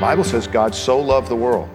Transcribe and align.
Bible 0.00 0.24
says 0.24 0.46
God 0.46 0.74
so 0.74 0.98
loved 0.98 1.28
the 1.28 1.36
world, 1.36 1.68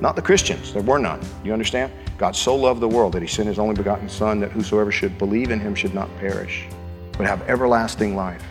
not 0.00 0.14
the 0.14 0.22
Christians, 0.22 0.72
there 0.72 0.80
were 0.80 1.00
none. 1.00 1.20
You 1.42 1.52
understand? 1.52 1.90
God 2.16 2.36
so 2.36 2.54
loved 2.54 2.80
the 2.80 2.86
world 2.86 3.12
that 3.14 3.20
he 3.20 3.26
sent 3.26 3.48
his 3.48 3.58
only 3.58 3.74
begotten 3.74 4.08
Son 4.08 4.38
that 4.38 4.52
whosoever 4.52 4.92
should 4.92 5.18
believe 5.18 5.50
in 5.50 5.58
him 5.58 5.74
should 5.74 5.92
not 5.92 6.08
perish, 6.18 6.68
but 7.16 7.26
have 7.26 7.42
everlasting 7.48 8.14
life. 8.14 8.44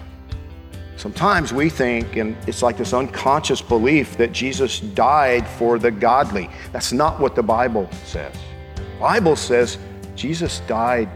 Sometimes 0.97 1.53
we 1.53 1.69
think, 1.69 2.17
and 2.17 2.35
it's 2.47 2.61
like 2.61 2.75
this 2.75 2.91
unconscious 2.91 3.61
belief 3.61 4.17
that 4.17 4.33
Jesus 4.33 4.81
died 4.81 5.47
for 5.47 5.79
the 5.79 5.89
godly. 5.89 6.49
That's 6.73 6.91
not 6.91 7.17
what 7.17 7.33
the 7.33 7.43
Bible 7.43 7.89
says. 8.03 8.35
The 8.75 8.99
Bible 8.99 9.37
says 9.37 9.77
Jesus 10.15 10.59
died 10.67 11.09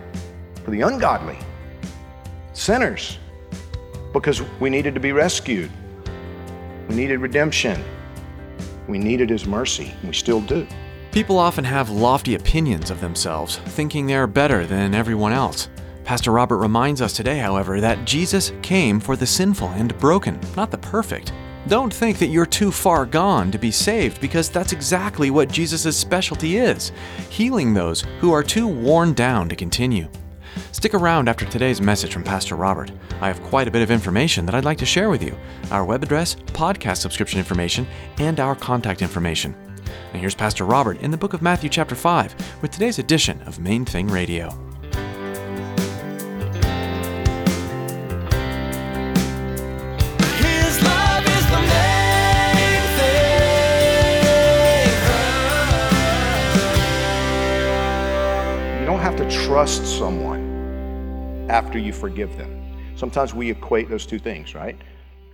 for 0.63 0.71
the 0.71 0.79
ungodly, 0.79 1.39
sinners, 2.53 3.19
because 4.13 4.41
we 4.61 4.69
needed 4.69 4.93
to 4.93 5.01
be 5.01 5.11
rescued. 5.11 5.69
We 6.87 6.95
needed 6.95 7.19
redemption. 7.19 7.83
We 8.87 8.99
needed 8.99 9.29
His 9.29 9.45
mercy, 9.45 9.93
we 10.03 10.13
still 10.13 10.41
do. 10.41 10.67
People 11.11 11.37
often 11.37 11.63
have 11.65 11.89
lofty 11.89 12.35
opinions 12.35 12.89
of 12.89 13.01
themselves, 13.01 13.57
thinking 13.57 14.05
they 14.05 14.15
are 14.15 14.27
better 14.27 14.65
than 14.65 14.95
everyone 14.95 15.33
else. 15.33 15.69
Pastor 16.03 16.31
Robert 16.31 16.57
reminds 16.57 17.01
us 17.01 17.13
today, 17.13 17.37
however, 17.37 17.81
that 17.81 18.05
Jesus 18.05 18.53
came 18.61 18.99
for 18.99 19.15
the 19.15 19.25
sinful 19.25 19.69
and 19.69 19.97
broken, 19.99 20.39
not 20.55 20.71
the 20.71 20.77
perfect. 20.77 21.33
Don't 21.67 21.93
think 21.93 22.17
that 22.17 22.27
you're 22.27 22.45
too 22.45 22.71
far 22.71 23.05
gone 23.05 23.51
to 23.51 23.59
be 23.59 23.71
saved 23.71 24.19
because 24.19 24.49
that's 24.49 24.73
exactly 24.73 25.29
what 25.29 25.51
Jesus' 25.51 25.95
specialty 25.95 26.57
is 26.57 26.91
healing 27.29 27.73
those 27.73 28.01
who 28.19 28.31
are 28.31 28.43
too 28.43 28.67
worn 28.67 29.13
down 29.13 29.47
to 29.47 29.55
continue. 29.55 30.07
Stick 30.71 30.93
around 30.93 31.29
after 31.29 31.45
today's 31.45 31.81
message 31.81 32.13
from 32.13 32.23
Pastor 32.23 32.55
Robert. 32.55 32.91
I 33.21 33.27
have 33.27 33.41
quite 33.43 33.67
a 33.67 33.71
bit 33.71 33.81
of 33.81 33.91
information 33.91 34.45
that 34.45 34.55
I'd 34.55 34.65
like 34.65 34.77
to 34.79 34.85
share 34.85 35.09
with 35.09 35.23
you 35.23 35.37
our 35.71 35.85
web 35.85 36.03
address, 36.03 36.35
podcast 36.35 36.97
subscription 36.97 37.39
information, 37.39 37.87
and 38.19 38.39
our 38.39 38.55
contact 38.55 39.01
information. 39.01 39.55
And 40.11 40.19
here's 40.19 40.35
Pastor 40.35 40.65
Robert 40.65 40.99
in 41.01 41.11
the 41.11 41.17
book 41.17 41.33
of 41.33 41.41
Matthew, 41.41 41.69
chapter 41.69 41.95
5, 41.95 42.61
with 42.61 42.71
today's 42.71 42.99
edition 42.99 43.41
of 43.43 43.59
Main 43.59 43.85
Thing 43.85 44.07
Radio. 44.07 44.70
Trust 59.51 59.85
someone 59.85 61.45
after 61.49 61.77
you 61.77 61.91
forgive 61.91 62.37
them. 62.37 62.73
Sometimes 62.95 63.33
we 63.33 63.51
equate 63.51 63.89
those 63.89 64.05
two 64.05 64.17
things, 64.17 64.55
right? 64.55 64.77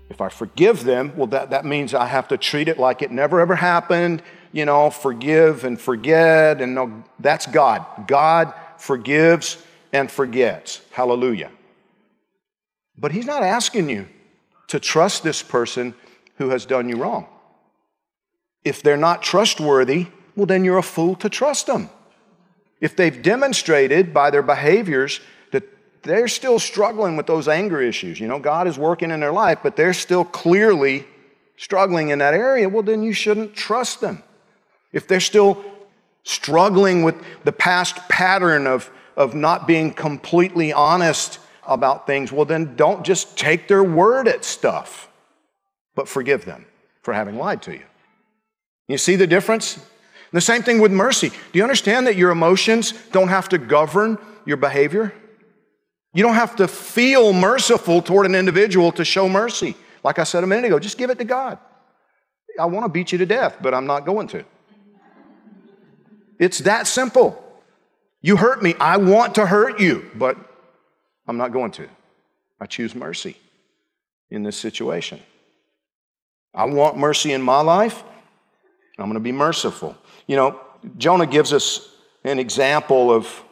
If 0.09 0.21
I 0.21 0.29
forgive 0.29 0.83
them, 0.83 1.15
well, 1.15 1.27
that, 1.27 1.51
that 1.51 1.65
means 1.65 1.93
I 1.93 2.07
have 2.07 2.27
to 2.29 2.37
treat 2.37 2.67
it 2.67 2.79
like 2.79 3.03
it 3.03 3.11
never 3.11 3.39
ever 3.39 3.53
happened, 3.53 4.23
you 4.51 4.65
know, 4.65 4.89
forgive 4.89 5.65
and 5.65 5.79
forget. 5.79 6.61
And 6.61 6.73
no, 6.73 7.03
that's 7.19 7.45
God. 7.45 7.85
God 8.07 8.55
forgives 8.79 9.63
and 9.93 10.09
forgets. 10.09 10.81
Hallelujah. 10.89 11.51
But 12.97 13.11
He's 13.11 13.27
not 13.27 13.43
asking 13.43 13.87
you 13.87 14.07
to 14.69 14.79
trust 14.79 15.21
this 15.21 15.43
person 15.43 15.93
who 16.37 16.49
has 16.49 16.65
done 16.65 16.89
you 16.89 16.95
wrong. 16.95 17.27
If 18.63 18.81
they're 18.81 18.97
not 18.97 19.21
trustworthy, 19.21 20.07
well, 20.35 20.47
then 20.47 20.65
you're 20.65 20.79
a 20.79 20.81
fool 20.81 21.15
to 21.17 21.29
trust 21.29 21.67
them. 21.67 21.91
If 22.79 22.95
they've 22.95 23.21
demonstrated 23.21 24.13
by 24.13 24.29
their 24.29 24.43
behaviors 24.43 25.19
that 25.51 25.63
they're 26.03 26.27
still 26.27 26.59
struggling 26.59 27.17
with 27.17 27.25
those 27.25 27.47
anger 27.47 27.81
issues, 27.81 28.19
you 28.19 28.27
know, 28.27 28.39
God 28.39 28.67
is 28.67 28.77
working 28.77 29.11
in 29.11 29.19
their 29.19 29.31
life, 29.31 29.59
but 29.63 29.75
they're 29.75 29.93
still 29.93 30.23
clearly 30.23 31.05
struggling 31.57 32.09
in 32.09 32.19
that 32.19 32.33
area, 32.33 32.69
well, 32.69 32.83
then 32.83 33.03
you 33.03 33.13
shouldn't 33.13 33.55
trust 33.55 33.99
them. 33.99 34.23
If 34.93 35.07
they're 35.07 35.19
still 35.19 35.63
struggling 36.23 37.03
with 37.03 37.15
the 37.43 37.51
past 37.51 37.95
pattern 38.09 38.67
of, 38.67 38.89
of 39.15 39.33
not 39.33 39.67
being 39.67 39.93
completely 39.93 40.71
honest 40.71 41.39
about 41.65 42.05
things, 42.07 42.31
well, 42.31 42.45
then 42.45 42.75
don't 42.75 43.03
just 43.03 43.37
take 43.37 43.67
their 43.67 43.83
word 43.83 44.27
at 44.27 44.45
stuff, 44.45 45.09
but 45.95 46.07
forgive 46.07 46.45
them 46.45 46.65
for 47.01 47.13
having 47.13 47.37
lied 47.37 47.61
to 47.63 47.73
you. 47.73 47.83
You 48.87 48.97
see 48.97 49.15
the 49.15 49.27
difference? 49.27 49.79
The 50.33 50.41
same 50.41 50.61
thing 50.61 50.79
with 50.79 50.91
mercy. 50.91 51.29
Do 51.29 51.59
you 51.59 51.63
understand 51.63 52.07
that 52.07 52.15
your 52.15 52.31
emotions 52.31 52.93
don't 53.11 53.29
have 53.29 53.49
to 53.49 53.57
govern 53.57 54.17
your 54.45 54.57
behavior? 54.57 55.13
You 56.13 56.23
don't 56.23 56.35
have 56.35 56.55
to 56.57 56.67
feel 56.67 57.31
merciful 57.33 58.01
toward 58.01 58.25
an 58.25 58.35
individual 58.35 58.91
to 58.93 59.05
show 59.05 59.29
mercy. 59.29 59.75
Like 60.03 60.19
I 60.19 60.23
said 60.23 60.43
a 60.43 60.47
minute 60.47 60.65
ago, 60.65 60.79
just 60.79 60.97
give 60.97 61.09
it 61.09 61.17
to 61.19 61.23
God. 61.23 61.59
I 62.59 62.65
want 62.65 62.85
to 62.85 62.89
beat 62.89 63.11
you 63.11 63.17
to 63.19 63.25
death, 63.25 63.57
but 63.61 63.73
I'm 63.73 63.85
not 63.85 64.05
going 64.05 64.27
to. 64.29 64.43
It's 66.39 66.59
that 66.59 66.87
simple. 66.87 67.43
You 68.21 68.37
hurt 68.37 68.61
me, 68.61 68.73
I 68.79 68.97
want 68.97 69.35
to 69.35 69.45
hurt 69.45 69.79
you, 69.79 70.09
but 70.15 70.37
I'm 71.27 71.37
not 71.37 71.51
going 71.51 71.71
to. 71.71 71.87
I 72.59 72.65
choose 72.65 72.95
mercy 72.95 73.37
in 74.29 74.43
this 74.43 74.57
situation. 74.57 75.19
I 76.53 76.65
want 76.65 76.97
mercy 76.97 77.31
in 77.33 77.41
my 77.41 77.61
life. 77.61 78.03
I'm 78.97 79.05
going 79.05 79.13
to 79.13 79.19
be 79.19 79.31
merciful. 79.31 79.95
You 80.27 80.35
know, 80.35 80.59
Jonah 80.97 81.25
gives 81.25 81.53
us 81.53 81.89
an 82.23 82.39
example 82.39 83.11
of, 83.11 83.43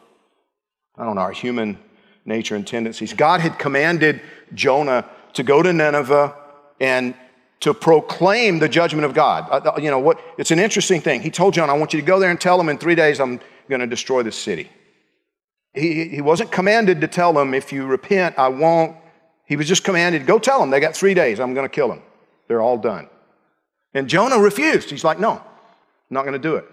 I 0.98 1.06
don't 1.06 1.16
know, 1.16 1.22
our 1.22 1.32
human 1.32 1.80
nature 2.26 2.56
and 2.56 2.68
tendencies. 2.68 3.14
God 3.14 3.40
had 3.42 3.58
commanded 3.58 4.22
Jonah 4.54 5.06
to 5.34 5.44
go 5.44 5.62
to 5.62 5.72
Nineveh 5.72 6.36
and 6.80 7.16
to 7.62 7.74
proclaim 7.74 8.60
the 8.60 8.70
judgment 8.70 9.06
of 9.06 9.14
God. 9.14 9.48
Uh, 9.50 9.80
You 9.82 9.90
know 9.90 10.00
what? 10.00 10.20
It's 10.38 10.52
an 10.52 10.60
interesting 10.60 11.02
thing. 11.02 11.22
He 11.22 11.32
told 11.32 11.54
Jonah, 11.54 11.74
I 11.74 11.78
want 11.78 11.94
you 11.94 12.02
to 12.02 12.06
go 12.06 12.20
there 12.20 12.30
and 12.30 12.40
tell 12.40 12.58
them 12.58 12.70
in 12.70 12.78
three 12.78 12.96
days 12.96 13.20
I'm 13.20 13.40
going 13.70 13.82
to 13.82 13.88
destroy 13.88 14.24
this 14.24 14.36
city. 14.36 14.70
He, 15.74 16.08
he 16.08 16.22
wasn't 16.22 16.52
commanded 16.52 17.02
to 17.02 17.08
tell 17.08 17.34
them, 17.34 17.54
if 17.54 17.74
you 17.74 17.86
repent, 17.86 18.38
I 18.38 18.50
won't. 18.50 18.98
He 19.46 19.56
was 19.56 19.68
just 19.68 19.84
commanded, 19.84 20.26
go 20.26 20.40
tell 20.40 20.60
them, 20.60 20.70
they 20.70 20.80
got 20.80 20.96
three 20.96 21.14
days, 21.14 21.40
I'm 21.40 21.54
going 21.54 21.66
to 21.66 21.74
kill 21.74 21.88
them. 21.88 22.02
They're 22.48 22.62
all 22.62 22.78
done. 22.78 23.10
And 23.94 24.08
Jonah 24.08 24.40
refused. 24.40 24.90
He's 24.90 25.04
like, 25.04 25.20
no, 25.20 25.42
Not 26.10 26.24
going 26.24 26.34
to 26.34 26.40
do 26.40 26.56
it. 26.56 26.66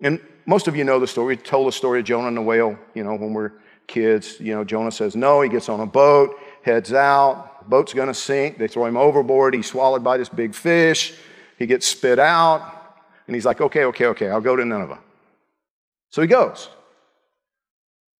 And 0.00 0.20
most 0.46 0.68
of 0.68 0.76
you 0.76 0.84
know 0.84 0.98
the 0.98 1.06
story. 1.06 1.36
We 1.36 1.36
told 1.36 1.68
the 1.68 1.72
story 1.72 2.00
of 2.00 2.06
Jonah 2.06 2.28
and 2.28 2.36
the 2.36 2.42
whale, 2.42 2.78
you 2.94 3.04
know, 3.04 3.14
when 3.14 3.32
we're 3.32 3.52
kids. 3.86 4.38
You 4.38 4.54
know, 4.54 4.64
Jonah 4.64 4.92
says 4.92 5.16
no. 5.16 5.40
He 5.40 5.48
gets 5.48 5.68
on 5.68 5.80
a 5.80 5.86
boat, 5.86 6.36
heads 6.62 6.92
out. 6.92 7.68
Boat's 7.68 7.92
going 7.92 8.08
to 8.08 8.14
sink. 8.14 8.58
They 8.58 8.68
throw 8.68 8.86
him 8.86 8.96
overboard. 8.96 9.54
He's 9.54 9.66
swallowed 9.66 10.04
by 10.04 10.16
this 10.16 10.28
big 10.28 10.54
fish. 10.54 11.14
He 11.58 11.66
gets 11.66 11.86
spit 11.86 12.18
out. 12.18 12.74
And 13.26 13.34
he's 13.34 13.44
like, 13.44 13.60
okay, 13.60 13.84
okay, 13.84 14.06
okay, 14.06 14.30
I'll 14.30 14.40
go 14.40 14.56
to 14.56 14.64
Nineveh. 14.64 14.98
So 16.10 16.22
he 16.22 16.28
goes. 16.28 16.70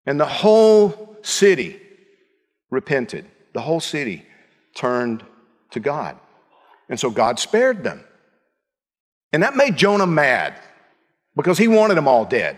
And 0.05 0.19
the 0.19 0.27
whole 0.27 1.17
city 1.23 1.81
repented. 2.71 3.27
The 3.53 3.61
whole 3.61 3.81
city 3.81 4.27
turned 4.75 5.25
to 5.71 5.81
God. 5.81 6.19
And 6.89 6.99
so 6.99 7.11
God 7.11 7.39
spared 7.39 7.85
them. 7.85 8.05
And 9.33 9.43
that 9.43 9.57
made 9.57 9.77
Jonah 9.77 10.07
mad 10.07 10.55
because 11.37 11.59
he 11.59 11.69
wanted 11.69 11.97
them 11.97 12.09
all 12.09 12.25
dead. 12.25 12.57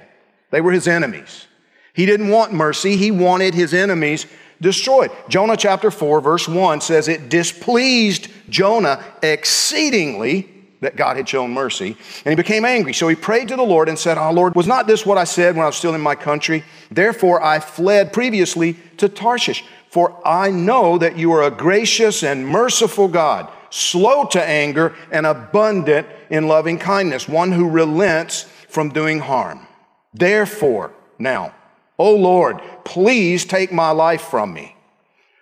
They 0.50 0.60
were 0.60 0.72
his 0.72 0.88
enemies. 0.88 1.46
He 1.92 2.06
didn't 2.06 2.28
want 2.28 2.52
mercy, 2.52 2.96
he 2.96 3.10
wanted 3.10 3.54
his 3.54 3.74
enemies 3.74 4.26
destroyed. 4.60 5.10
Jonah 5.28 5.56
chapter 5.56 5.90
4, 5.90 6.20
verse 6.20 6.46
1 6.48 6.80
says, 6.80 7.08
It 7.08 7.28
displeased 7.28 8.28
Jonah 8.48 9.02
exceedingly 9.22 10.48
that 10.80 10.96
God 10.96 11.16
had 11.16 11.28
shown 11.28 11.52
mercy, 11.52 11.96
and 12.24 12.32
he 12.32 12.34
became 12.34 12.64
angry. 12.64 12.94
So 12.94 13.06
he 13.08 13.14
prayed 13.14 13.48
to 13.48 13.56
the 13.56 13.62
Lord 13.62 13.88
and 13.88 13.98
said, 13.98 14.16
Oh 14.16 14.32
Lord, 14.32 14.54
was 14.54 14.66
not 14.66 14.86
this 14.86 15.04
what 15.04 15.18
I 15.18 15.24
said 15.24 15.54
when 15.54 15.64
I 15.64 15.66
was 15.66 15.76
still 15.76 15.94
in 15.94 16.00
my 16.00 16.14
country? 16.14 16.64
Therefore 16.90 17.42
I 17.42 17.60
fled 17.60 18.12
previously 18.12 18.76
to 18.96 19.08
Tarshish, 19.08 19.64
for 19.90 20.26
I 20.26 20.50
know 20.50 20.96
that 20.98 21.18
you 21.18 21.32
are 21.32 21.42
a 21.42 21.50
gracious 21.50 22.22
and 22.22 22.46
merciful 22.46 23.08
God, 23.08 23.50
slow 23.70 24.24
to 24.26 24.42
anger 24.42 24.94
and 25.10 25.26
abundant 25.26 26.06
in 26.28 26.48
loving 26.48 26.78
kindness, 26.78 27.28
one 27.28 27.52
who 27.52 27.68
relents 27.68 28.42
from 28.68 28.90
doing 28.90 29.20
harm. 29.20 29.66
Therefore, 30.12 30.92
now, 31.18 31.54
O 31.98 32.14
Lord, 32.14 32.60
please 32.84 33.44
take 33.44 33.72
my 33.72 33.90
life 33.90 34.22
from 34.22 34.52
me, 34.52 34.76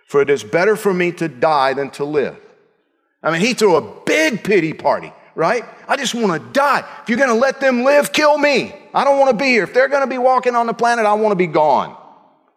for 0.06 0.20
it 0.20 0.30
is 0.30 0.44
better 0.44 0.76
for 0.76 0.92
me 0.92 1.12
to 1.12 1.28
die 1.28 1.74
than 1.74 1.90
to 1.92 2.04
live. 2.04 2.36
I 3.22 3.30
mean, 3.30 3.40
he 3.40 3.54
threw 3.54 3.76
a 3.76 4.02
big 4.04 4.44
pity 4.44 4.72
party, 4.72 5.12
right? 5.34 5.64
I 5.86 5.96
just 5.96 6.14
want 6.14 6.40
to 6.40 6.52
die. 6.52 6.84
If 7.02 7.08
you're 7.08 7.18
going 7.18 7.30
to 7.30 7.34
let 7.34 7.60
them 7.60 7.84
live, 7.84 8.12
kill 8.12 8.38
me. 8.38 8.74
I 8.94 9.04
don't 9.04 9.18
want 9.18 9.30
to 9.30 9.36
be 9.36 9.50
here. 9.50 9.64
If 9.64 9.74
they're 9.74 9.88
going 9.88 10.02
to 10.02 10.08
be 10.08 10.18
walking 10.18 10.54
on 10.54 10.66
the 10.66 10.74
planet, 10.74 11.06
I 11.06 11.14
want 11.14 11.32
to 11.32 11.36
be 11.36 11.46
gone. 11.46 11.96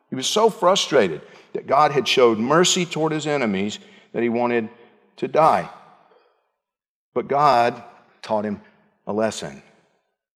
He 0.09 0.15
was 0.15 0.27
so 0.27 0.49
frustrated 0.49 1.21
that 1.53 1.67
God 1.67 1.91
had 1.91 2.07
showed 2.07 2.37
mercy 2.37 2.85
toward 2.85 3.11
his 3.11 3.27
enemies 3.27 3.79
that 4.13 4.23
he 4.23 4.29
wanted 4.29 4.69
to 5.21 5.27
die. 5.27 5.69
But 7.13 7.27
God 7.27 7.81
taught 8.23 8.43
him 8.43 8.59
a 9.05 9.13
lesson. 9.13 9.61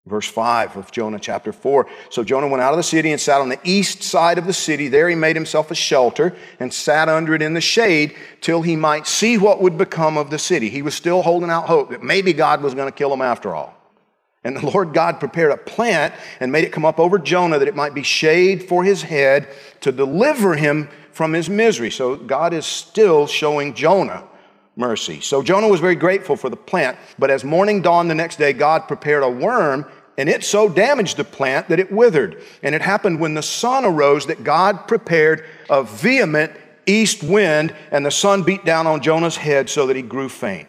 Verse 0.05 0.27
5 0.27 0.77
of 0.77 0.91
Jonah 0.91 1.17
chapter 1.17 1.51
4. 1.51 1.87
So 2.11 2.23
Jonah 2.23 2.47
went 2.47 2.61
out 2.61 2.71
of 2.71 2.77
the 2.77 2.83
city 2.83 3.11
and 3.11 3.19
sat 3.19 3.41
on 3.41 3.49
the 3.49 3.59
east 3.63 4.03
side 4.03 4.37
of 4.37 4.45
the 4.45 4.53
city. 4.53 4.87
There 4.87 5.09
he 5.09 5.15
made 5.15 5.35
himself 5.35 5.71
a 5.71 5.75
shelter 5.75 6.35
and 6.59 6.71
sat 6.71 7.09
under 7.09 7.33
it 7.33 7.41
in 7.41 7.55
the 7.55 7.61
shade 7.61 8.15
till 8.41 8.61
he 8.61 8.75
might 8.75 9.07
see 9.07 9.39
what 9.39 9.59
would 9.59 9.75
become 9.75 10.19
of 10.19 10.29
the 10.29 10.37
city. 10.37 10.69
He 10.69 10.83
was 10.83 10.93
still 10.93 11.23
holding 11.23 11.49
out 11.49 11.65
hope 11.65 11.89
that 11.89 12.03
maybe 12.03 12.31
God 12.31 12.61
was 12.61 12.75
going 12.75 12.87
to 12.87 12.95
kill 12.95 13.11
him 13.11 13.23
after 13.23 13.55
all. 13.55 13.73
And 14.43 14.55
the 14.55 14.69
Lord 14.69 14.93
God 14.93 15.19
prepared 15.19 15.51
a 15.51 15.57
plant 15.57 16.13
and 16.39 16.51
made 16.51 16.63
it 16.63 16.71
come 16.71 16.85
up 16.85 16.99
over 16.99 17.17
Jonah 17.17 17.57
that 17.57 17.67
it 17.67 17.75
might 17.75 17.95
be 17.95 18.03
shade 18.03 18.69
for 18.69 18.83
his 18.83 19.01
head 19.01 19.47
to 19.81 19.91
deliver 19.91 20.53
him 20.55 20.89
from 21.11 21.33
his 21.33 21.49
misery. 21.49 21.89
So 21.89 22.15
God 22.15 22.53
is 22.53 22.67
still 22.67 23.25
showing 23.25 23.73
Jonah 23.73 24.27
mercy. 24.75 25.21
So 25.21 25.41
Jonah 25.41 25.67
was 25.67 25.79
very 25.79 25.95
grateful 25.95 26.35
for 26.35 26.49
the 26.49 26.57
plant, 26.57 26.97
but 27.17 27.29
as 27.29 27.43
morning 27.43 27.81
dawned 27.81 28.09
the 28.09 28.15
next 28.15 28.37
day, 28.37 28.53
God 28.53 28.87
prepared 28.87 29.23
a 29.23 29.29
worm, 29.29 29.85
and 30.17 30.29
it 30.29 30.43
so 30.43 30.69
damaged 30.69 31.17
the 31.17 31.23
plant 31.23 31.69
that 31.69 31.79
it 31.79 31.91
withered. 31.91 32.41
And 32.63 32.75
it 32.75 32.81
happened 32.81 33.19
when 33.19 33.33
the 33.33 33.43
sun 33.43 33.85
arose 33.85 34.27
that 34.27 34.43
God 34.43 34.87
prepared 34.87 35.45
a 35.69 35.83
vehement 35.83 36.51
east 36.85 37.23
wind, 37.23 37.73
and 37.91 38.05
the 38.05 38.11
sun 38.11 38.43
beat 38.43 38.65
down 38.65 38.87
on 38.87 39.01
Jonah's 39.01 39.37
head 39.37 39.69
so 39.69 39.87
that 39.87 39.95
he 39.95 40.01
grew 40.01 40.29
faint. 40.29 40.67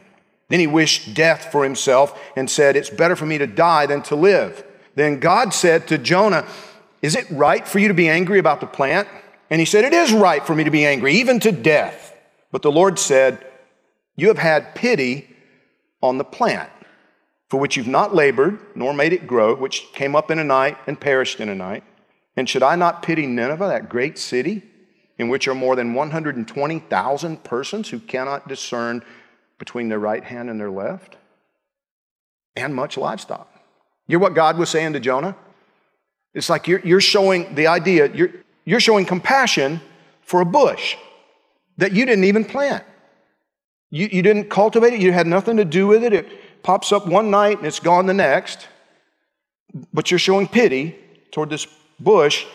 Then 0.49 0.61
he 0.61 0.67
wished 0.67 1.15
death 1.15 1.51
for 1.51 1.65
himself 1.65 2.19
and 2.37 2.49
said, 2.49 2.77
It's 2.77 2.91
better 2.91 3.17
for 3.17 3.27
me 3.27 3.39
to 3.39 3.47
die 3.47 3.87
than 3.87 4.03
to 4.03 4.17
live. 4.17 4.65
Then 4.95 5.19
God 5.19 5.53
said 5.53 5.89
to 5.89 5.99
Jonah, 5.99 6.47
Is 7.03 7.17
it 7.17 7.27
right 7.31 7.67
for 7.67 7.79
you 7.79 7.89
to 7.89 7.95
be 7.95 8.09
angry 8.09 8.39
about 8.39 8.61
the 8.61 8.67
plant? 8.67 9.09
And 9.51 9.61
he 9.61 9.65
said, 9.65 9.85
It 9.85 9.93
is 9.93 10.13
right 10.13 10.45
for 10.45 10.55
me 10.55 10.65
to 10.65 10.71
be 10.71 10.87
angry, 10.87 11.15
even 11.15 11.41
to 11.41 11.53
death. 11.53 12.17
But 12.53 12.63
the 12.63 12.73
Lord 12.73 12.99
said, 12.99 13.45
You 14.17 14.29
have 14.29 14.39
had 14.39 14.75
pity 14.75 15.29
on 16.03 16.19
the 16.19 16.25
plant, 16.25 16.71
for 17.49 17.61
which 17.61 17.77
you've 17.77 17.87
not 17.87 18.15
labored, 18.15 18.59
nor 18.75 18.93
made 18.93 19.13
it 19.13 19.27
grow, 19.27 19.55
which 19.55 19.87
came 19.93 20.17
up 20.17 20.31
in 20.31 20.39
a 20.39 20.45
night 20.45 20.79
and 20.87 20.99
perished 20.99 21.39
in 21.39 21.49
a 21.49 21.55
night. 21.55 21.85
And 22.37 22.49
should 22.49 22.63
I 22.63 22.77
not 22.77 23.03
pity 23.03 23.27
Nineveh, 23.27 23.69
that 23.69 23.89
great 23.89 24.19
city, 24.19 24.63
in 25.19 25.29
which 25.29 25.47
are 25.49 25.55
more 25.55 25.77
than 25.77 25.95
120,000 25.95 27.45
persons 27.45 27.89
who 27.91 27.99
cannot 28.01 28.49
discern 28.49 29.03
between 29.59 29.89
their 29.89 29.99
right 29.99 30.25
hand 30.25 30.51
and 30.51 30.59
their 30.59 30.71
left? 30.71 31.17
And 32.57 32.75
much 32.75 32.97
livestock. 32.97 33.51
You 34.07 34.15
hear 34.15 34.19
what 34.19 34.35
God 34.35 34.57
was 34.57 34.71
saying 34.71 34.95
to 34.95 35.01
Jonah? 35.01 35.37
It's 36.35 36.51
like 36.51 36.69
you're, 36.69 36.81
you're 36.81 37.01
showing 37.01 37.55
the 37.55 37.67
idea, 37.67 38.13
you're, 38.15 38.31
you're 38.65 38.81
showing 38.81 39.05
compassion 39.05 39.81
for 40.23 40.41
a 40.41 40.45
bush 40.45 40.97
that 41.79 41.93
you 41.93 42.05
didn't 42.07 42.25
even 42.25 42.45
plant. 42.45 42.85
You, 43.91 44.09
you 44.11 44.23
didn't 44.23 44.51
cultivate 44.51 44.93
it, 44.95 45.01
you 45.01 45.13
had 45.13 45.27
nothing 45.27 45.57
to 45.59 45.65
do 45.65 45.87
with 45.87 46.03
it. 46.03 46.13
It 46.13 46.63
pops 46.63 46.93
up 46.93 47.07
one 47.07 47.31
night 47.31 47.59
and 47.59 47.67
it's 47.67 47.81
gone 47.81 48.07
the 48.07 48.15
next. 48.15 48.69
But 49.93 50.11
you're 50.11 50.19
showing 50.19 50.49
pity 50.49 50.97
toward 51.31 51.51
this 51.51 51.67
bush, 52.01 52.47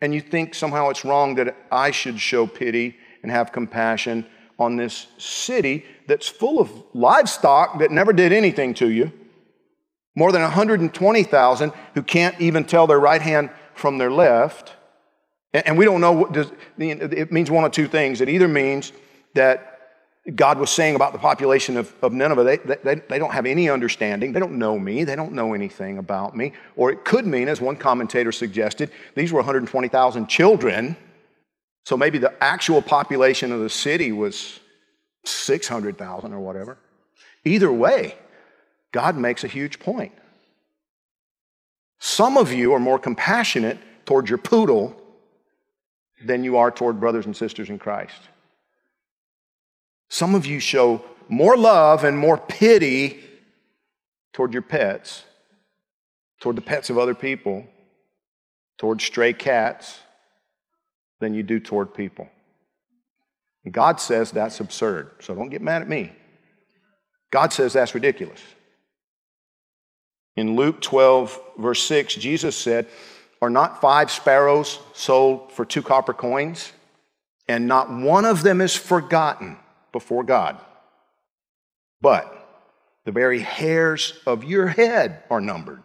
and 0.00 0.14
you 0.14 0.20
think 0.20 0.54
somehow 0.54 0.90
it's 0.90 1.04
wrong 1.04 1.34
that 1.36 1.56
I 1.70 1.90
should 1.90 2.18
show 2.18 2.46
pity 2.46 2.96
and 3.22 3.30
have 3.30 3.52
compassion 3.52 4.26
on 4.58 4.76
this 4.76 5.06
city 5.18 5.84
that's 6.06 6.28
full 6.28 6.60
of 6.60 6.70
livestock 6.92 7.78
that 7.78 7.90
never 7.90 8.12
did 8.12 8.32
anything 8.32 8.74
to 8.74 8.90
you. 8.90 9.12
More 10.14 10.30
than 10.30 10.42
120,000 10.42 11.72
who 11.94 12.02
can't 12.02 12.40
even 12.40 12.64
tell 12.64 12.86
their 12.86 13.00
right 13.00 13.20
hand 13.20 13.50
from 13.74 13.98
their 13.98 14.10
left. 14.10 14.74
And 15.52 15.76
we 15.76 15.84
don't 15.84 16.00
know 16.00 16.12
what 16.12 16.32
does, 16.32 16.52
it 16.78 17.32
means 17.32 17.50
one 17.50 17.64
of 17.64 17.72
two 17.72 17.88
things. 17.88 18.20
It 18.20 18.28
either 18.28 18.48
means 18.48 18.92
that 19.34 19.73
God 20.34 20.58
was 20.58 20.70
saying 20.70 20.96
about 20.96 21.12
the 21.12 21.18
population 21.18 21.76
of, 21.76 21.94
of 22.00 22.14
Nineveh, 22.14 22.44
they, 22.44 22.76
they, 22.82 22.94
they 22.94 23.18
don't 23.18 23.32
have 23.32 23.44
any 23.44 23.68
understanding. 23.68 24.32
They 24.32 24.40
don't 24.40 24.58
know 24.58 24.78
me. 24.78 25.04
They 25.04 25.16
don't 25.16 25.32
know 25.32 25.52
anything 25.52 25.98
about 25.98 26.34
me. 26.34 26.52
Or 26.76 26.90
it 26.90 27.04
could 27.04 27.26
mean, 27.26 27.48
as 27.48 27.60
one 27.60 27.76
commentator 27.76 28.32
suggested, 28.32 28.90
these 29.14 29.32
were 29.32 29.40
120,000 29.40 30.26
children. 30.26 30.96
So 31.84 31.98
maybe 31.98 32.16
the 32.16 32.32
actual 32.42 32.80
population 32.80 33.52
of 33.52 33.60
the 33.60 33.68
city 33.68 34.12
was 34.12 34.60
600,000 35.26 36.32
or 36.32 36.40
whatever. 36.40 36.78
Either 37.44 37.70
way, 37.70 38.14
God 38.92 39.18
makes 39.18 39.44
a 39.44 39.48
huge 39.48 39.78
point. 39.78 40.12
Some 41.98 42.38
of 42.38 42.50
you 42.50 42.72
are 42.72 42.80
more 42.80 42.98
compassionate 42.98 43.78
towards 44.06 44.30
your 44.30 44.38
poodle 44.38 44.98
than 46.24 46.44
you 46.44 46.56
are 46.56 46.70
toward 46.70 46.98
brothers 46.98 47.26
and 47.26 47.36
sisters 47.36 47.68
in 47.68 47.78
Christ. 47.78 48.20
Some 50.08 50.34
of 50.34 50.46
you 50.46 50.60
show 50.60 51.04
more 51.28 51.56
love 51.56 52.04
and 52.04 52.18
more 52.18 52.38
pity 52.38 53.20
toward 54.32 54.52
your 54.52 54.62
pets, 54.62 55.24
toward 56.40 56.56
the 56.56 56.62
pets 56.62 56.90
of 56.90 56.98
other 56.98 57.14
people, 57.14 57.66
toward 58.78 59.00
stray 59.00 59.32
cats, 59.32 60.00
than 61.20 61.34
you 61.34 61.42
do 61.42 61.58
toward 61.60 61.94
people. 61.94 62.28
And 63.64 63.72
God 63.72 64.00
says 64.00 64.30
that's 64.30 64.60
absurd, 64.60 65.10
so 65.20 65.34
don't 65.34 65.48
get 65.48 65.62
mad 65.62 65.82
at 65.82 65.88
me. 65.88 66.12
God 67.30 67.52
says 67.52 67.72
that's 67.72 67.94
ridiculous. 67.94 68.40
In 70.36 70.56
Luke 70.56 70.80
12, 70.80 71.40
verse 71.58 71.82
6, 71.84 72.16
Jesus 72.16 72.56
said, 72.56 72.88
Are 73.40 73.50
not 73.50 73.80
five 73.80 74.10
sparrows 74.10 74.80
sold 74.92 75.52
for 75.52 75.64
two 75.64 75.82
copper 75.82 76.12
coins? 76.12 76.72
And 77.48 77.68
not 77.68 77.90
one 77.90 78.24
of 78.24 78.42
them 78.42 78.60
is 78.60 78.74
forgotten 78.74 79.56
before 79.94 80.24
God. 80.24 80.58
But 82.02 82.26
the 83.04 83.12
very 83.12 83.38
hairs 83.38 84.12
of 84.26 84.42
your 84.42 84.66
head 84.66 85.22
are 85.30 85.40
numbered. 85.40 85.82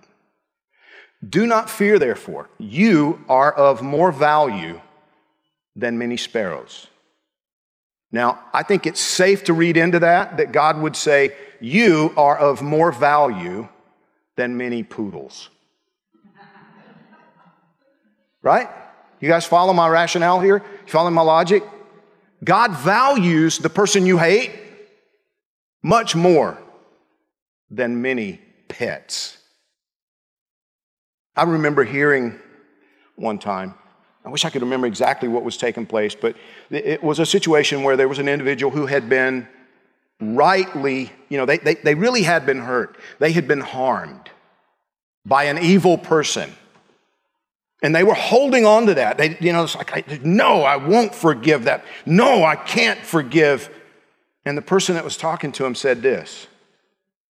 Do 1.28 1.46
not 1.46 1.70
fear, 1.70 2.00
therefore. 2.00 2.50
You 2.58 3.24
are 3.30 3.54
of 3.54 3.84
more 3.84 4.12
value 4.12 4.82
than 5.76 6.00
many 6.00 6.18
sparrows. 6.18 6.88
Now, 8.12 8.40
I 8.52 8.64
think 8.64 8.88
it's 8.88 9.00
safe 9.00 9.44
to 9.44 9.54
read 9.54 9.78
into 9.78 10.00
that 10.00 10.38
that 10.38 10.52
God 10.52 10.82
would 10.82 10.96
say, 10.96 11.36
You 11.60 12.14
are 12.18 12.38
of 12.38 12.64
more 12.64 12.92
value 12.92 13.70
than 14.36 14.58
many 14.58 14.82
poodles. 14.82 15.50
Right? 18.42 18.70
You 19.20 19.28
guys 19.28 19.46
follow 19.46 19.74
my 19.74 19.88
rationale 19.88 20.40
here? 20.40 20.64
You 20.86 20.92
follow 20.92 21.12
my 21.12 21.22
logic? 21.22 21.64
God 22.44 22.72
values 22.78 23.58
the 23.58 23.70
person 23.70 24.06
you 24.06 24.18
hate 24.18 24.52
much 25.84 26.16
more 26.16 26.58
than 27.70 28.02
many 28.02 28.40
pets. 28.68 29.38
I 31.36 31.44
remember 31.44 31.84
hearing 31.84 32.40
one 33.16 33.40
time, 33.40 33.74
I 34.26 34.30
wish 34.30 34.46
I 34.46 34.50
could 34.50 34.62
remember 34.62 34.88
exactly 34.88 35.30
what 35.30 35.44
was 35.44 35.58
taking 35.58 35.86
place, 35.86 36.16
but 36.16 36.36
it 36.70 37.02
was 37.04 37.20
a 37.20 37.26
situation 37.26 37.84
where 37.84 37.96
there 37.96 38.08
was 38.08 38.20
an 38.20 38.28
individual 38.28 38.72
who 38.72 38.86
had 38.86 39.10
been 39.10 39.48
rightly, 40.22 41.12
you 41.30 41.38
know, 41.38 41.46
they, 41.46 41.58
they, 41.58 41.76
they 41.76 41.96
really 41.96 42.24
had 42.24 42.46
been 42.46 42.60
hurt. 42.60 42.98
They 43.20 43.32
had 43.32 43.48
been 43.48 43.62
harmed 43.62 44.30
by 45.26 45.46
an 45.46 45.58
evil 45.58 45.98
person. 45.98 46.54
And 47.82 47.96
they 47.96 48.04
were 48.04 48.14
holding 48.14 48.66
on 48.66 48.88
to 48.88 48.94
that. 48.96 49.18
They, 49.18 49.38
you 49.40 49.54
know, 49.54 49.64
it's 49.64 49.76
like, 49.76 50.24
no, 50.24 50.64
I 50.64 50.76
won't 50.76 51.16
forgive 51.16 51.64
that. 51.64 51.86
No, 52.06 52.44
I 52.44 52.56
can't 52.56 53.00
forgive. 53.00 53.70
And 54.46 54.58
the 54.58 54.62
person 54.62 54.96
that 54.96 55.04
was 55.04 55.16
talking 55.16 55.52
to 55.54 55.66
him 55.66 55.76
said 55.76 56.02
this 56.02 56.48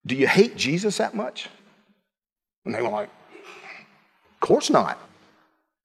Do 0.06 0.16
you 0.16 0.28
hate 0.28 0.56
Jesus 0.56 0.98
that 0.98 1.14
much? 1.14 1.50
And 2.66 2.74
they 2.74 2.82
were 2.82 2.90
like, 2.90 3.10
Of 4.34 4.40
course 4.40 4.70
not. 4.70 4.98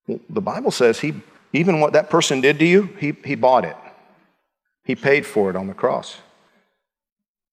Well, 0.06 0.21
the 0.28 0.40
Bible 0.40 0.71
says 0.71 1.00
he, 1.00 1.14
even 1.52 1.80
what 1.80 1.92
that 1.92 2.11
person 2.11 2.40
did 2.40 2.59
to 2.59 2.64
you, 2.64 2.85
he, 2.99 3.14
he 3.25 3.35
bought 3.35 3.64
it. 3.64 3.76
He 4.85 4.94
paid 4.94 5.25
for 5.25 5.50
it 5.50 5.56
on 5.56 5.66
the 5.66 5.75
cross. 5.75 6.18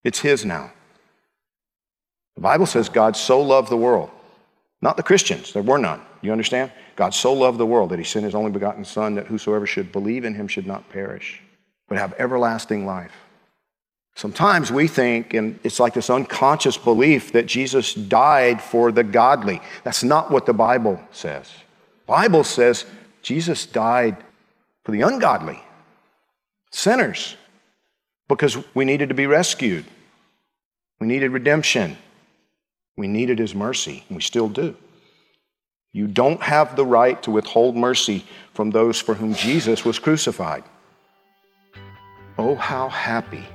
It's 0.04 0.20
his 0.20 0.44
now. 0.44 0.72
The 2.36 2.42
Bible 2.42 2.66
says 2.66 2.90
God 2.90 3.16
so 3.16 3.42
loved 3.42 3.70
the 3.70 3.78
world, 3.78 4.10
not 4.82 4.98
the 4.98 5.04
Christians, 5.04 5.54
there 5.54 5.64
were 5.64 5.78
none. 5.78 6.02
You 6.22 6.32
understand? 6.32 6.72
God 6.96 7.14
so 7.14 7.34
loved 7.34 7.58
the 7.58 7.66
world 7.66 7.90
that 7.90 8.00
he 8.00 8.06
sent 8.06 8.26
his 8.26 8.36
only 8.36 8.52
begotten 8.52 8.86
Son 8.86 9.16
that 9.16 9.28
whosoever 9.28 9.66
should 9.66 9.92
believe 9.92 10.24
in 10.24 10.36
him 10.36 10.48
should 10.48 10.68
not 10.68 10.90
perish, 10.90 11.42
but 11.88 11.98
have 11.98 12.14
everlasting 12.18 12.86
life. 12.86 13.14
Sometimes 14.16 14.72
we 14.72 14.88
think, 14.88 15.34
and 15.34 15.60
it's 15.64 15.80
like 15.80 15.94
this 15.94 16.10
unconscious 16.10 16.78
belief 16.78 17.32
that 17.32 17.46
Jesus 17.46 17.94
died 17.94 18.62
for 18.62 18.92
the 18.92 19.04
godly. 19.04 19.62
That's 19.84 20.04
not 20.04 20.30
what 20.30 20.46
the 20.46 20.54
Bible 20.54 21.00
says. 21.12 21.50
Bible 22.06 22.44
says 22.44 22.86
Jesus 23.22 23.66
died 23.66 24.18
for 24.84 24.92
the 24.92 25.02
ungodly, 25.02 25.62
sinners, 26.72 27.38
because 28.28 28.58
we 28.76 28.86
needed 28.86 29.10
to 29.10 29.16
be 29.16 29.28
rescued. 29.28 29.86
We 31.00 31.08
needed 31.08 31.32
redemption. 31.32 31.98
We 32.98 33.08
needed 33.08 33.40
his 33.40 33.56
mercy, 33.56 34.04
and 34.08 34.16
we 34.18 34.22
still 34.22 34.50
do. 34.50 34.76
You 35.94 36.08
don't 36.08 36.42
have 36.42 36.76
the 36.76 36.86
right 36.86 37.22
to 37.24 37.32
withhold 37.32 37.76
mercy 37.76 38.24
from 38.54 38.70
those 38.72 39.00
for 39.00 39.14
whom 39.14 39.34
Jesus 39.34 39.84
was 39.84 40.00
crucified. 40.00 40.64
Oh, 42.38 42.56
how 42.56 42.88
happy 42.88 43.46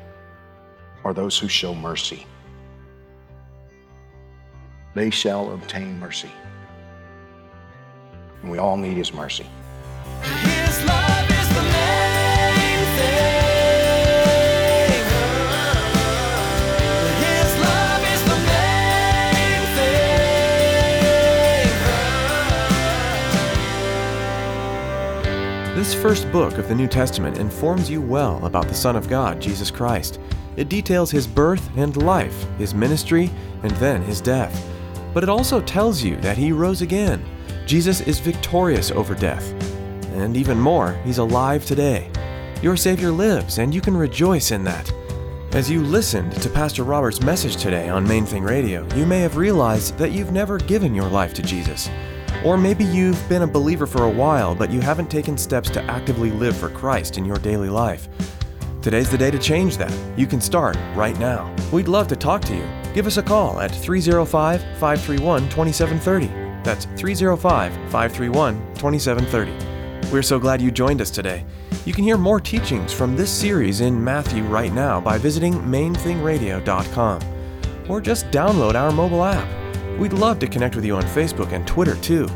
are 1.03 1.15
those 1.15 1.39
who 1.39 1.49
show 1.49 1.75
mercy. 1.75 2.27
They 4.95 5.11
shall 5.11 5.53
obtain 5.53 5.99
mercy. 5.99 6.31
And 8.43 8.51
we 8.51 8.59
all 8.59 8.77
need 8.77 8.97
his 8.97 9.15
mercy. 9.15 9.47
This 25.77 25.93
first 25.93 26.33
book 26.33 26.57
of 26.57 26.69
the 26.69 26.75
New 26.75 26.87
Testament 26.89 27.37
informs 27.37 27.91
you 27.91 28.01
well 28.01 28.43
about 28.47 28.67
the 28.67 28.73
Son 28.73 28.97
of 28.97 29.11
God, 29.11 29.43
Jesus 29.43 29.71
Christ. 29.71 30.19
It 30.57 30.71
details 30.71 31.11
his 31.11 31.27
birth 31.27 31.69
and 31.77 31.95
life, 31.99 32.47
his 32.57 32.73
ministry, 32.73 33.31
and 33.63 33.71
then 33.73 34.01
his 34.01 34.23
death. 34.23 34.67
But 35.13 35.23
it 35.23 35.29
also 35.29 35.61
tells 35.61 36.03
you 36.03 36.17
that 36.23 36.39
he 36.39 36.51
rose 36.51 36.81
again. 36.81 37.23
Jesus 37.67 38.01
is 38.01 38.21
victorious 38.21 38.91
over 38.91 39.15
death. 39.15 39.53
And 40.15 40.35
even 40.35 40.59
more, 40.59 40.93
he's 41.05 41.19
alive 41.19 41.67
today. 41.67 42.11
Your 42.63 42.79
Savior 42.79 43.11
lives, 43.11 43.59
and 43.59 43.75
you 43.75 43.83
can 43.83 43.99
rejoice 43.99 44.53
in 44.53 44.65
that. 44.65 44.91
As 45.53 45.71
you 45.71 45.83
listened 45.83 46.33
to 46.41 46.49
Pastor 46.49 46.85
Robert's 46.85 47.21
message 47.21 47.59
today 47.59 47.91
on 47.91 48.09
Main 48.09 48.25
Thing 48.25 48.45
Radio, 48.45 48.89
you 48.95 49.05
may 49.05 49.21
have 49.21 49.37
realized 49.37 49.99
that 49.99 50.13
you've 50.13 50.33
never 50.33 50.57
given 50.57 50.95
your 50.95 51.11
life 51.11 51.35
to 51.35 51.43
Jesus. 51.43 51.91
Or 52.45 52.57
maybe 52.57 52.85
you've 52.85 53.29
been 53.29 53.43
a 53.43 53.47
believer 53.47 53.87
for 53.87 54.05
a 54.05 54.11
while, 54.11 54.55
but 54.55 54.71
you 54.71 54.81
haven't 54.81 55.11
taken 55.11 55.37
steps 55.37 55.71
to 55.71 55.83
actively 55.85 56.31
live 56.31 56.57
for 56.57 56.69
Christ 56.69 57.19
in 57.19 57.25
your 57.25 57.39
daily 57.39 57.69
life. 57.69 58.09
Today's 58.83 59.11
the 59.11 59.19
day 59.19 59.31
to 59.33 59.39
change 59.39 59.77
that. 59.79 59.93
You 60.17 60.27
can 60.27 60.41
start 60.41 60.77
right 60.95 61.19
now. 61.19 61.55
We'd 61.73 61.89
love 61.89 62.07
to 62.09 62.17
talk 62.17 62.43
to 62.43 62.55
you. 62.55 62.67
Give 62.95 63.07
us 63.07 63.17
a 63.17 63.23
call 63.23 63.61
at 63.61 63.75
305 63.75 64.61
531 64.79 65.49
2730. 65.49 66.27
That's 66.63 66.85
305 67.01 67.73
531 67.73 68.55
2730. 68.75 70.11
We're 70.13 70.23
so 70.23 70.39
glad 70.39 70.63
you 70.63 70.71
joined 70.71 71.01
us 71.01 71.11
today. 71.11 71.45
You 71.85 71.93
can 71.93 72.05
hear 72.05 72.17
more 72.17 72.41
teachings 72.41 72.93
from 72.93 73.17
this 73.17 73.31
series 73.31 73.81
in 73.81 74.03
Matthew 74.03 74.45
right 74.45 74.73
now 74.73 75.01
by 75.01 75.19
visiting 75.19 75.55
mainthingradio.com 75.55 77.21
or 77.89 78.01
just 78.01 78.31
download 78.31 78.75
our 78.75 78.93
mobile 78.93 79.25
app. 79.25 79.66
We'd 79.99 80.13
love 80.13 80.39
to 80.41 80.47
connect 80.47 80.77
with 80.77 80.85
you 80.85 80.97
on 80.97 81.03
Facebook 81.03 81.53
and 81.53 81.67
Twitter 81.67 81.97
too. 81.97 82.29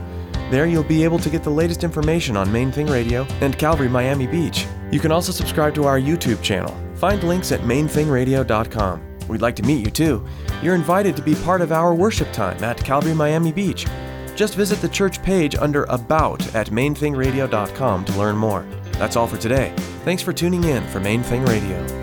There 0.51 0.67
you'll 0.67 0.83
be 0.83 1.05
able 1.05 1.19
to 1.21 1.31
get 1.31 1.43
the 1.43 1.51
latest 1.51 1.85
information 1.85 2.37
on 2.37 2.51
Main 2.51 2.73
Thing 2.73 2.87
Radio 2.87 3.25
and 3.41 3.57
Calvary 3.59 3.89
Miami 3.89 4.27
Beach. 4.27 4.67
You 4.91 4.99
can 4.99 5.13
also 5.13 5.31
subscribe 5.31 5.75
to 5.75 5.85
our 5.85 6.01
YouTube 6.01 6.43
channel. 6.43 6.77
Find 6.97 7.23
links 7.23 7.53
at 7.53 7.61
mainthingradio.com. 7.61 9.03
We'd 9.29 9.43
like 9.43 9.57
to 9.57 9.63
meet 9.63 9.85
you 9.85 9.91
too. 9.91 10.27
You're 10.63 10.75
invited 10.75 11.15
to 11.17 11.23
be 11.23 11.37
part 11.37 11.61
of 11.61 11.71
our 11.71 11.95
worship 11.95 12.33
time 12.33 12.63
at 12.65 12.83
Calvary 12.83 13.15
Miami 13.15 13.53
Beach. 13.53 13.87
Just 14.35 14.55
visit 14.55 14.81
the 14.81 14.89
church 14.89 15.23
page 15.23 15.55
under 15.55 15.85
About 15.85 16.43
at 16.55 16.69
mainthingradio.com 16.69 18.05
to 18.05 18.19
learn 18.19 18.37
more. 18.37 18.67
That's 18.93 19.17
all 19.17 19.27
for 19.27 19.37
today. 19.37 19.73
Thanks 20.05 20.23
for 20.23 20.33
tuning 20.33 20.65
in 20.65 20.87
for 20.89 20.99
Main 20.99 21.23
Thing 21.23 21.45
Radio. 21.45 22.00